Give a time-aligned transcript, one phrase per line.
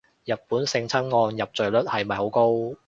[0.25, 2.73] 日本性侵案入罪率係咪好高